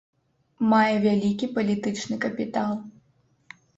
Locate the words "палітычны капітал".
1.57-2.73